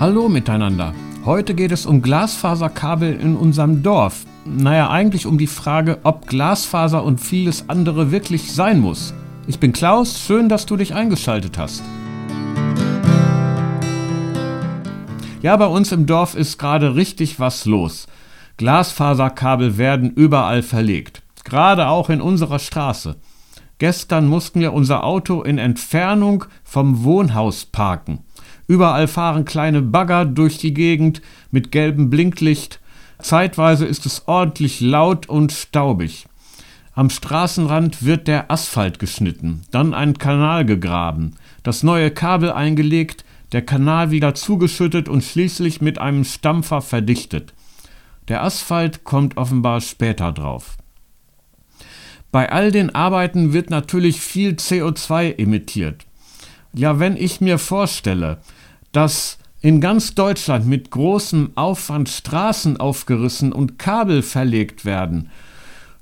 [0.00, 0.92] Hallo miteinander.
[1.24, 4.26] Heute geht es um Glasfaserkabel in unserem Dorf.
[4.44, 9.14] Naja, eigentlich um die Frage, ob Glasfaser und vieles andere wirklich sein muss.
[9.46, 11.84] Ich bin Klaus, schön, dass du dich eingeschaltet hast.
[15.42, 18.08] Ja, bei uns im Dorf ist gerade richtig was los.
[18.56, 23.14] Glasfaserkabel werden überall verlegt, gerade auch in unserer Straße.
[23.78, 28.24] Gestern mussten wir unser Auto in Entfernung vom Wohnhaus parken.
[28.66, 32.80] Überall fahren kleine Bagger durch die Gegend mit gelbem Blinklicht.
[33.20, 36.26] Zeitweise ist es ordentlich laut und staubig.
[36.94, 43.62] Am Straßenrand wird der Asphalt geschnitten, dann ein Kanal gegraben, das neue Kabel eingelegt, der
[43.62, 47.52] Kanal wieder zugeschüttet und schließlich mit einem Stampfer verdichtet.
[48.28, 50.76] Der Asphalt kommt offenbar später drauf.
[52.30, 56.06] Bei all den Arbeiten wird natürlich viel CO2 emittiert.
[56.72, 58.38] Ja, wenn ich mir vorstelle,
[58.94, 65.30] dass in ganz Deutschland mit großem Aufwand Straßen aufgerissen und Kabel verlegt werden,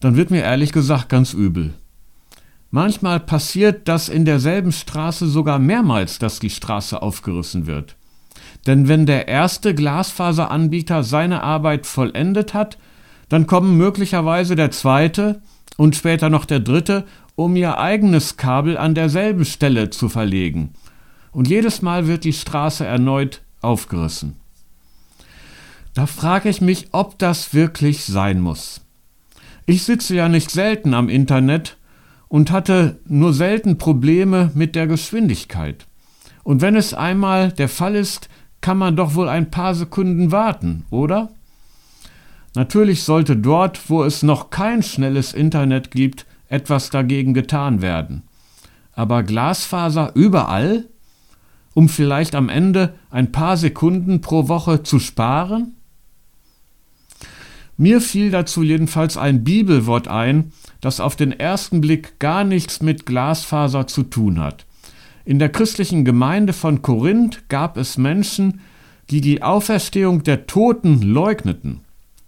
[0.00, 1.74] dann wird mir ehrlich gesagt ganz übel.
[2.70, 7.96] Manchmal passiert das in derselben Straße sogar mehrmals, dass die Straße aufgerissen wird.
[8.66, 12.78] Denn wenn der erste Glasfaseranbieter seine Arbeit vollendet hat,
[13.28, 15.42] dann kommen möglicherweise der zweite
[15.76, 20.72] und später noch der dritte, um ihr eigenes Kabel an derselben Stelle zu verlegen
[21.38, 24.34] und jedes Mal wird die Straße erneut aufgerissen.
[25.94, 28.80] Da frage ich mich, ob das wirklich sein muss.
[29.64, 31.76] Ich sitze ja nicht selten am Internet
[32.26, 35.86] und hatte nur selten Probleme mit der Geschwindigkeit.
[36.42, 38.28] Und wenn es einmal der Fall ist,
[38.60, 41.30] kann man doch wohl ein paar Sekunden warten, oder?
[42.56, 48.24] Natürlich sollte dort, wo es noch kein schnelles Internet gibt, etwas dagegen getan werden.
[48.92, 50.88] Aber Glasfaser überall?
[51.78, 55.76] Um vielleicht am Ende ein paar Sekunden pro Woche zu sparen?
[57.76, 60.50] Mir fiel dazu jedenfalls ein Bibelwort ein,
[60.80, 64.66] das auf den ersten Blick gar nichts mit Glasfaser zu tun hat.
[65.24, 68.58] In der christlichen Gemeinde von Korinth gab es Menschen,
[69.10, 71.82] die die Auferstehung der Toten leugneten.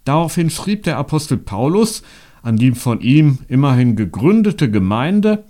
[0.05, 2.03] Daraufhin schrieb der Apostel Paulus
[2.41, 5.43] an die von ihm immerhin gegründete Gemeinde,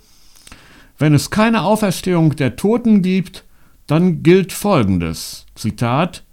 [0.97, 3.45] wenn es keine Auferstehung der Toten gibt,
[3.87, 6.23] dann gilt Folgendes, Zitat,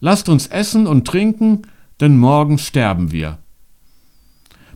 [0.00, 1.62] Lasst uns essen und trinken,
[2.00, 3.38] denn morgen sterben wir.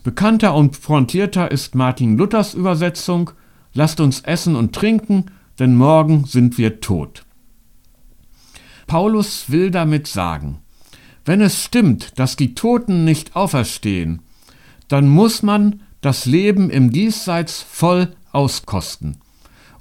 [0.03, 3.31] Bekannter und pointierter ist Martin Luthers Übersetzung,
[3.75, 5.27] Lasst uns essen und trinken,
[5.59, 7.25] denn morgen sind wir tot.
[8.87, 10.59] Paulus will damit sagen,
[11.25, 14.23] wenn es stimmt, dass die Toten nicht auferstehen,
[14.89, 19.19] dann muss man das Leben im Diesseits voll auskosten.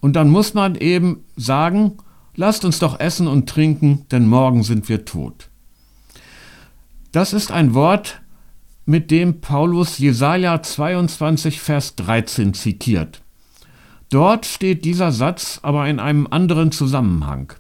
[0.02, 2.00] Und dann muss man eben sagen,
[2.40, 5.50] Lasst uns doch essen und trinken, denn morgen sind wir tot.
[7.12, 8.22] Das ist ein Wort,
[8.86, 13.24] mit dem Paulus Jesaja 22, Vers 13 zitiert.
[14.12, 17.54] Dort steht dieser Satz aber in einem anderen Zusammenhang,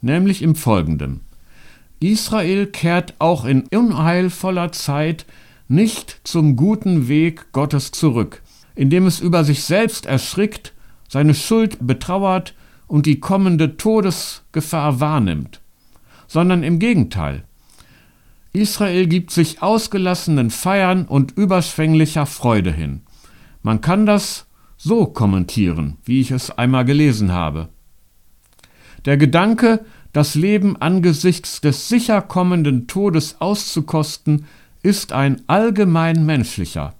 [0.00, 1.20] nämlich im folgenden.
[2.00, 5.26] Israel kehrt auch in unheilvoller Zeit
[5.68, 8.40] nicht zum guten Weg Gottes zurück,
[8.74, 10.72] indem es über sich selbst erschrickt,
[11.06, 12.54] seine Schuld betrauert
[12.92, 15.62] und die kommende Todesgefahr wahrnimmt,
[16.28, 17.44] sondern im Gegenteil.
[18.52, 23.00] Israel gibt sich ausgelassenen Feiern und überschwänglicher Freude hin.
[23.62, 24.44] Man kann das
[24.76, 27.70] so kommentieren, wie ich es einmal gelesen habe.
[29.06, 34.44] Der Gedanke, das Leben angesichts des sicher kommenden Todes auszukosten,
[34.82, 36.92] ist ein allgemein menschlicher.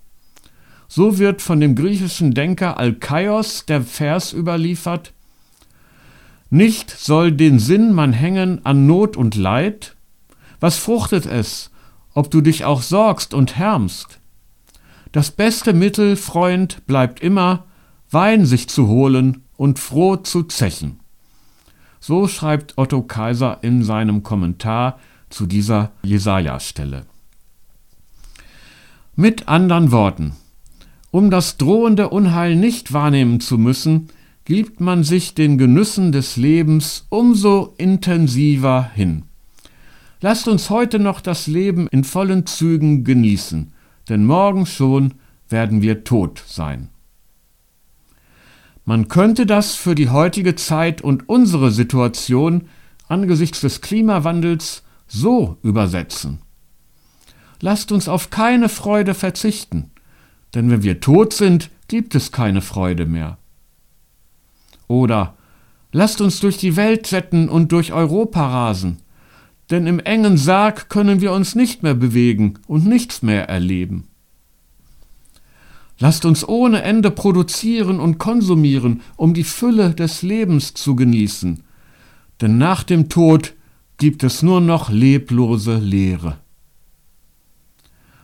[0.88, 5.12] So wird von dem griechischen Denker Alkaios der Vers überliefert,
[6.52, 9.96] nicht soll den Sinn man hängen an Not und Leid?
[10.60, 11.70] Was fruchtet es,
[12.12, 14.20] ob du dich auch sorgst und härmst?
[15.12, 17.64] Das beste Mittel, Freund, bleibt immer,
[18.10, 21.00] Wein sich zu holen und froh zu zechen.
[22.00, 24.98] So schreibt Otto Kaiser in seinem Kommentar
[25.30, 27.06] zu dieser Jesaja-Stelle.
[29.16, 30.36] Mit anderen Worten,
[31.10, 34.10] um das drohende Unheil nicht wahrnehmen zu müssen,
[34.44, 39.24] gibt man sich den Genüssen des Lebens umso intensiver hin.
[40.20, 43.72] Lasst uns heute noch das Leben in vollen Zügen genießen,
[44.08, 45.14] denn morgen schon
[45.48, 46.88] werden wir tot sein.
[48.84, 52.68] Man könnte das für die heutige Zeit und unsere Situation
[53.08, 56.40] angesichts des Klimawandels so übersetzen.
[57.60, 59.90] Lasst uns auf keine Freude verzichten,
[60.54, 63.38] denn wenn wir tot sind, gibt es keine Freude mehr.
[64.92, 65.38] Oder
[65.90, 68.98] lasst uns durch die Welt jetten und durch Europa rasen,
[69.70, 74.08] denn im engen Sarg können wir uns nicht mehr bewegen und nichts mehr erleben.
[75.98, 81.62] Lasst uns ohne Ende produzieren und konsumieren, um die Fülle des Lebens zu genießen,
[82.42, 83.54] denn nach dem Tod
[83.96, 86.36] gibt es nur noch leblose Leere.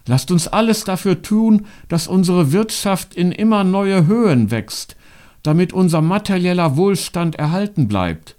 [0.07, 4.98] Lasst uns alles dafür tun, dass unsere Wirtschaft in immer neue Höhen wächst,
[5.43, 8.37] damit unser materieller Wohlstand erhalten bleibt.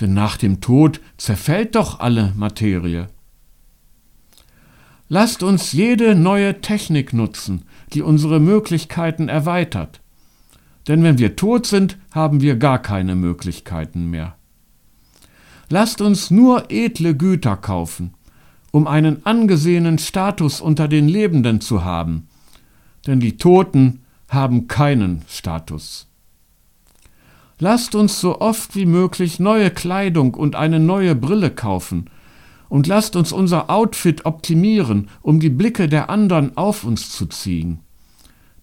[0.00, 3.08] Denn nach dem Tod zerfällt doch alle Materie.
[5.08, 7.64] Lasst uns jede neue Technik nutzen,
[7.94, 10.00] die unsere Möglichkeiten erweitert.
[10.86, 14.36] Denn wenn wir tot sind, haben wir gar keine Möglichkeiten mehr.
[15.70, 18.14] Lasst uns nur edle Güter kaufen,
[18.70, 22.28] um einen angesehenen Status unter den Lebenden zu haben,
[23.06, 26.06] denn die Toten haben keinen Status.
[27.60, 32.08] Lasst uns so oft wie möglich neue Kleidung und eine neue Brille kaufen,
[32.68, 37.80] und lasst uns unser Outfit optimieren, um die Blicke der anderen auf uns zu ziehen.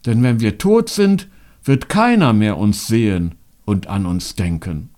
[0.06, 1.28] Denn wenn wir tot sind,
[1.64, 4.90] wird keiner mehr uns sehen und an uns denken.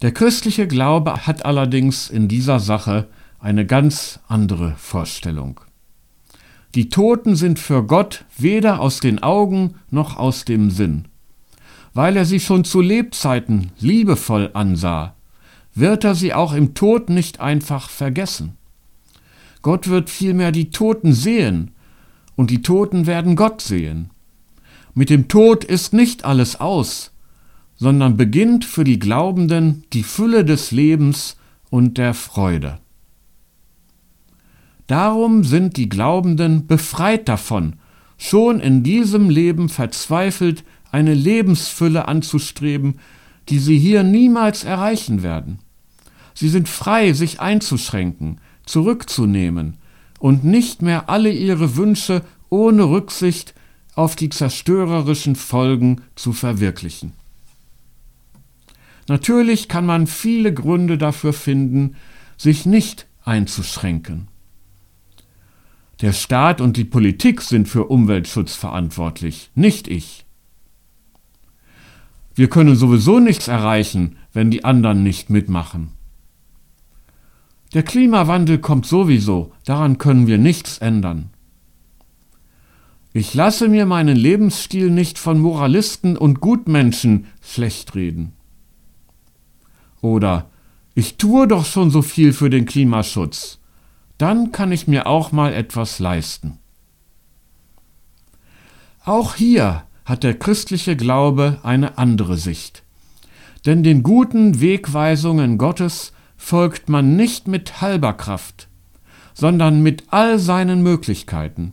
[0.00, 3.08] Der christliche Glaube hat allerdings in dieser Sache
[3.38, 5.60] eine ganz andere Vorstellung.
[6.74, 11.04] Die Toten sind für Gott weder aus den Augen noch aus dem Sinn.
[11.92, 15.14] Weil er sie schon zu Lebzeiten liebevoll ansah,
[15.74, 18.56] wird er sie auch im Tod nicht einfach vergessen.
[19.62, 21.70] Gott wird vielmehr die Toten sehen,
[22.36, 24.10] und die Toten werden Gott sehen.
[24.92, 27.12] Mit dem Tod ist nicht alles aus,
[27.76, 31.36] sondern beginnt für die Glaubenden die Fülle des Lebens
[31.70, 32.78] und der Freude.
[34.86, 37.76] Darum sind die Glaubenden befreit davon,
[38.18, 43.00] schon in diesem Leben verzweifelt eine Lebensfülle anzustreben,
[43.48, 45.58] die sie hier niemals erreichen werden.
[46.34, 49.76] Sie sind frei, sich einzuschränken, zurückzunehmen
[50.18, 53.54] und nicht mehr alle ihre Wünsche ohne Rücksicht
[53.94, 57.12] auf die zerstörerischen Folgen zu verwirklichen.
[59.08, 61.96] Natürlich kann man viele Gründe dafür finden,
[62.36, 64.28] sich nicht einzuschränken.
[66.00, 70.24] Der Staat und die Politik sind für Umweltschutz verantwortlich, nicht ich.
[72.34, 75.90] Wir können sowieso nichts erreichen, wenn die anderen nicht mitmachen.
[77.74, 81.30] Der Klimawandel kommt sowieso, daran können wir nichts ändern.
[83.12, 88.32] Ich lasse mir meinen Lebensstil nicht von Moralisten und Gutmenschen schlecht reden.
[90.00, 90.50] Oder
[90.96, 93.60] ich tue doch schon so viel für den Klimaschutz.
[94.18, 96.58] Dann kann ich mir auch mal etwas leisten.
[99.04, 102.82] Auch hier hat der christliche Glaube eine andere Sicht.
[103.66, 108.68] Denn den guten Wegweisungen Gottes folgt man nicht mit halber Kraft,
[109.32, 111.72] sondern mit all seinen Möglichkeiten,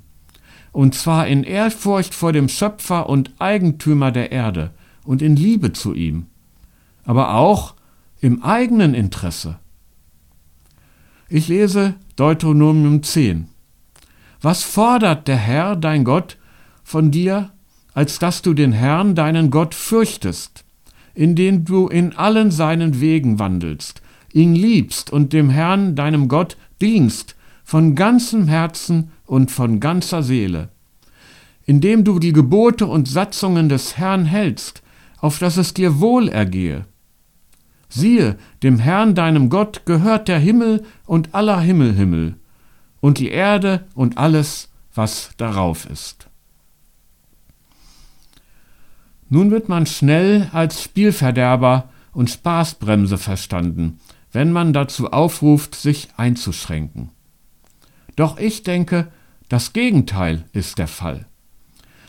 [0.71, 4.71] und zwar in Ehrfurcht vor dem Schöpfer und Eigentümer der Erde
[5.03, 6.27] und in Liebe zu ihm,
[7.03, 7.75] aber auch
[8.21, 9.59] im eigenen Interesse.
[11.27, 13.47] Ich lese Deuteronomium 10.
[14.44, 16.38] Was fordert der Herr, dein Gott,
[16.83, 17.50] von dir,
[17.95, 20.63] als dass du den Herrn, deinen Gott, fürchtest,
[21.15, 24.03] indem du in allen seinen Wegen wandelst,
[24.34, 30.69] ihn liebst und dem Herrn, deinem Gott, dienst, von ganzem Herzen und von ganzer Seele,
[31.65, 34.84] indem du die Gebote und Satzungen des Herrn hältst,
[35.17, 36.86] auf dass es dir wohl ergehe,
[37.93, 42.36] Siehe, dem Herrn deinem Gott gehört der Himmel und aller Himmelhimmel
[43.01, 46.27] und die Erde und alles, was darauf ist.
[49.29, 54.00] Nun wird man schnell als Spielverderber und Spaßbremse verstanden,
[54.31, 57.10] wenn man dazu aufruft, sich einzuschränken.
[58.15, 59.12] Doch ich denke,
[59.50, 61.25] das Gegenteil ist der Fall.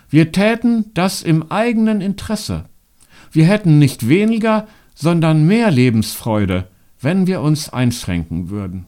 [0.09, 2.67] Wir täten das im eigenen Interesse.
[3.33, 6.69] Wir hätten nicht weniger, sondern mehr Lebensfreude,
[7.01, 8.87] wenn wir uns einschränken würden.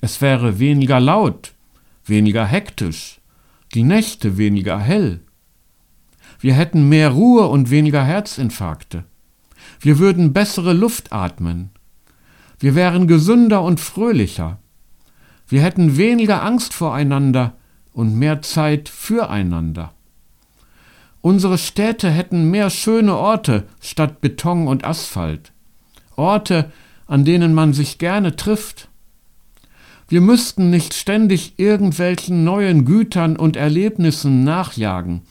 [0.00, 1.52] Es wäre weniger laut,
[2.04, 3.20] weniger hektisch,
[3.74, 5.20] die Nächte weniger hell.
[6.40, 9.04] Wir hätten mehr Ruhe und weniger Herzinfarkte.
[9.80, 11.70] Wir würden bessere Luft atmen.
[12.58, 14.58] Wir wären gesünder und fröhlicher.
[15.48, 17.54] Wir hätten weniger Angst voreinander
[17.92, 19.92] und mehr Zeit füreinander.
[21.22, 25.52] Unsere Städte hätten mehr schöne Orte statt Beton und Asphalt.
[26.16, 26.72] Orte,
[27.06, 28.88] an denen man sich gerne trifft.
[30.08, 35.22] Wir müssten nicht ständig irgendwelchen neuen Gütern und Erlebnissen nachjagen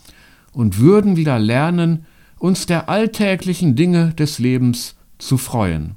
[0.51, 2.05] und würden wieder lernen,
[2.37, 5.95] uns der alltäglichen Dinge des Lebens zu freuen.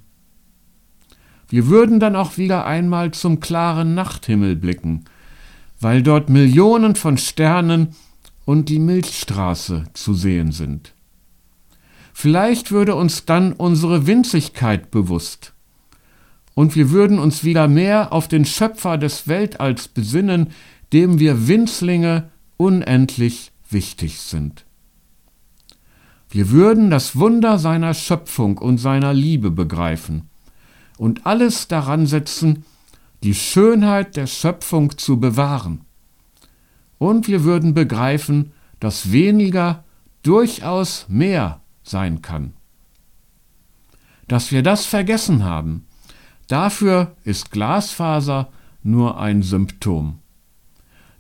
[1.48, 5.04] Wir würden dann auch wieder einmal zum klaren Nachthimmel blicken,
[5.80, 7.94] weil dort Millionen von Sternen
[8.44, 10.94] und die Milchstraße zu sehen sind.
[12.12, 15.54] Vielleicht würde uns dann unsere Winzigkeit bewusst
[16.54, 20.50] und wir würden uns wieder mehr auf den Schöpfer des Weltalls besinnen,
[20.92, 24.66] dem wir Winzlinge unendlich wichtig sind.
[26.28, 30.28] Wir würden das Wunder seiner Schöpfung und seiner Liebe begreifen
[30.98, 32.64] und alles daran setzen,
[33.22, 35.82] die Schönheit der Schöpfung zu bewahren.
[37.02, 39.82] Und wir würden begreifen, dass weniger
[40.22, 42.52] durchaus mehr sein kann.
[44.28, 45.84] Dass wir das vergessen haben,
[46.46, 48.52] dafür ist Glasfaser
[48.84, 50.20] nur ein Symptom.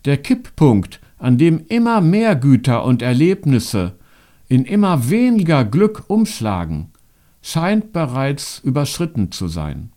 [0.04, 3.98] Der Kipppunkt, an dem immer mehr Güter und Erlebnisse
[4.46, 6.92] in immer weniger Glück umschlagen,
[7.42, 9.90] scheint bereits überschritten zu sein.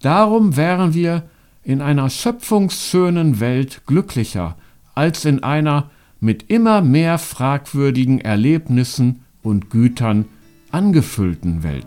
[0.00, 1.30] Darum wären wir
[1.70, 4.56] in einer schöpfungsschönen Welt glücklicher
[4.96, 10.24] als in einer mit immer mehr fragwürdigen Erlebnissen und Gütern
[10.72, 11.86] angefüllten Welt.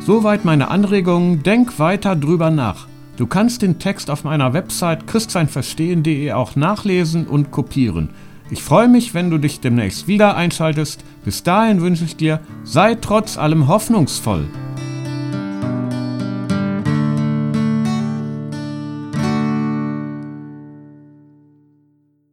[0.00, 2.88] Soweit meine Anregungen, denk weiter drüber nach.
[3.18, 8.08] Du kannst den Text auf meiner Website christseinverstehen.de auch nachlesen und kopieren.
[8.50, 11.04] Ich freue mich, wenn du dich demnächst wieder einschaltest.
[11.22, 14.46] Bis dahin wünsche ich dir, sei trotz allem hoffnungsvoll.